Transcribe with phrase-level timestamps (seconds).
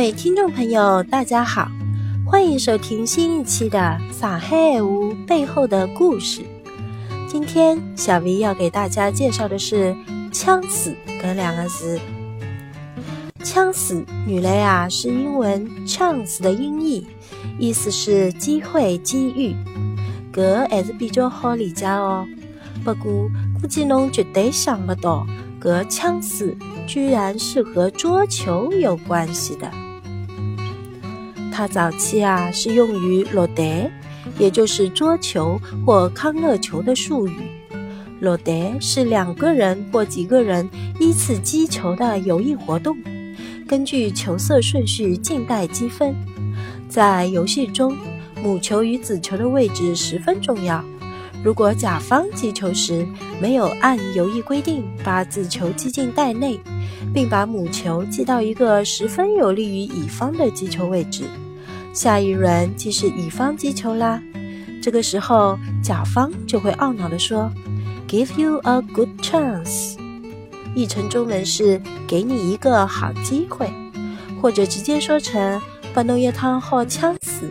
[0.00, 1.68] 各位听众朋友，大家好，
[2.24, 3.78] 欢迎收听新一期的
[4.18, 6.40] 《上海屋背后的故事》。
[7.28, 9.94] 今天小 V 要给大家介绍的是
[10.32, 12.00] “枪死”这两个字。
[13.44, 17.06] “枪死”原来啊是英文 “chance” 的音译，
[17.58, 19.54] 意思是机会、机遇。
[20.32, 22.26] 搿还是比较好理解哦。
[22.82, 23.28] 不过
[23.60, 25.26] 估计侬绝对想不到，
[25.60, 26.56] 搿“枪死”
[26.88, 29.70] 居然是和桌球有关系的。
[31.60, 33.90] 它早期啊是用于落台，
[34.38, 37.34] 也就是桌球或康乐球的术语。
[38.20, 40.66] 落台是两个人或几个人
[40.98, 42.96] 依次击球的游艺活动，
[43.68, 46.14] 根据球色顺序静待积分。
[46.88, 47.94] 在游戏中，
[48.42, 50.82] 母球与子球的位置十分重要。
[51.44, 53.06] 如果甲方击球时
[53.38, 56.58] 没有按游艺规定把子球击进袋内，
[57.12, 61.24] 并把母球击到一个十分有利于乙方的击球位置，
[61.92, 64.22] 下一轮即是乙方击球啦。
[64.82, 67.50] 这个时候，甲方就会懊恼地说
[68.08, 69.96] ：“Give you a good chance。”
[70.74, 73.68] 译成中文是“给你一个好机会”，
[74.40, 75.60] 或者直接说成
[75.92, 77.50] “把侬一趟好枪死”。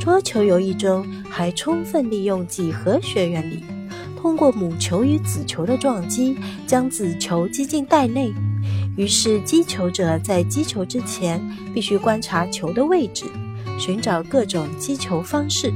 [0.00, 3.62] 桌球游戏中还充分利用几何学原理，
[4.20, 8.32] 通过母球与子球的撞击，将子球击进袋内。
[8.96, 11.40] 于是击球者在击球之前
[11.72, 13.24] 必须观察球的位置，
[13.78, 15.72] 寻找各种击球方式。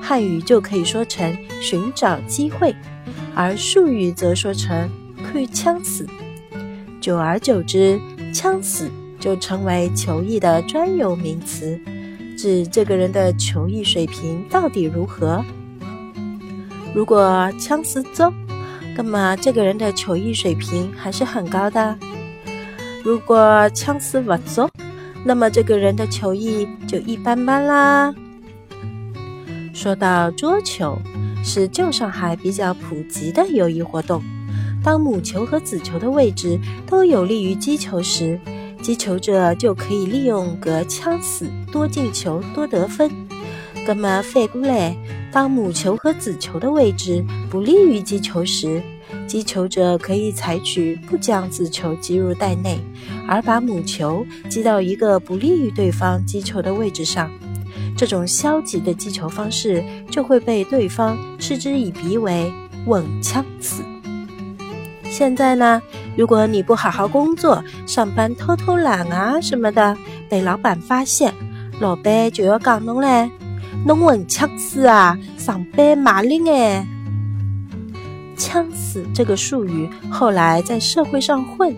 [0.00, 2.72] 汉语就可以说成寻找机会，
[3.34, 4.88] 而术语则说成
[5.24, 6.06] 看枪死。
[7.00, 8.00] 久而久之，
[8.32, 11.80] 枪死就成为球艺的专有名词。
[12.38, 15.44] 指这个人的球艺水平到底如何？
[16.94, 18.32] 如果枪死足，
[18.96, 21.96] 那么这个人的球艺水平还是很高的；
[23.02, 24.68] 如果枪死不足，
[25.24, 28.14] 那么这个人的球艺就一般般啦。
[29.74, 30.96] 说到桌球，
[31.42, 34.22] 是旧上海比较普及的友谊活动。
[34.84, 38.38] 当母球和子球的位置都有利于击球时，
[38.80, 43.10] 击球者就可以利用隔枪死多进球多得分。
[43.86, 44.96] 那么反过来，
[45.34, 48.80] 当母球和子球的位置不利于击球时，
[49.26, 52.78] 击球者可以采取不将子球击入袋内，
[53.26, 57.28] 而把母球击到一个不利于对方击球的位置上。
[57.96, 62.48] 这种消极的击球方式就会被对方嗤之以鼻为
[62.86, 63.82] “稳枪死”。
[65.10, 65.82] 现在呢，
[66.16, 69.96] 如果你不好好工作，上班偷偷懒啊什么的，
[70.28, 71.34] 被老板发现，
[71.80, 73.28] 老板就要讲侬嘞，
[73.84, 76.86] 侬混枪死啊，上班骂人哎。
[78.36, 81.74] 枪死这个术语后来在社会上混，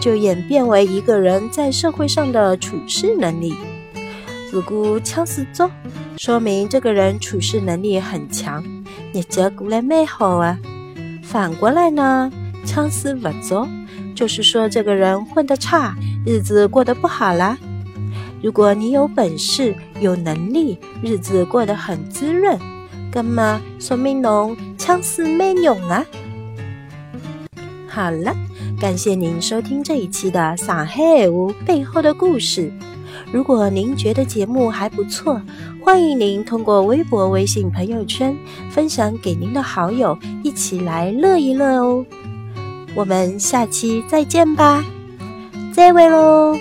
[0.00, 3.54] 就演变为一个人在社会上的处事能力。
[4.52, 5.70] 如果枪死足，
[6.18, 8.62] 说明这个人处事能力很强，
[9.14, 10.58] 日子过得蛮好啊。
[11.22, 12.30] 反过来呢？
[12.64, 13.66] 枪死不足，
[14.14, 15.94] 就是说这个人混得差，
[16.26, 17.56] 日子过得不好啦。
[18.46, 22.56] 如果你有本事、有能力，日子过得很滋润，
[23.12, 26.06] 那么说明侬枪死蛮勇啊。
[27.88, 28.32] 好了，
[28.80, 32.70] 感谢您收听这一期的《上海话背后的故事》。
[33.32, 35.42] 如果您觉得节目还不错，
[35.82, 38.32] 欢迎您通过微博、微信朋友圈
[38.70, 42.06] 分享给您的好友，一起来乐一乐哦。
[42.94, 44.84] 我们下期再见吧，
[45.72, 46.56] 再会喽。